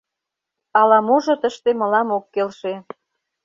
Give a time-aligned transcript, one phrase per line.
[0.79, 2.73] Ала-можо тыште мылам ок келше.